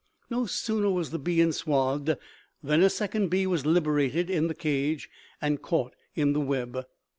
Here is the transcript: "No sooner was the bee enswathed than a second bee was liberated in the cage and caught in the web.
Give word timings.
"No 0.31 0.47
sooner 0.47 0.89
was 0.89 1.11
the 1.11 1.19
bee 1.19 1.39
enswathed 1.43 2.17
than 2.63 2.81
a 2.81 2.89
second 2.89 3.27
bee 3.27 3.45
was 3.45 3.67
liberated 3.67 4.31
in 4.31 4.47
the 4.47 4.55
cage 4.55 5.11
and 5.39 5.61
caught 5.61 5.93
in 6.15 6.33
the 6.33 6.41
web. 6.41 6.87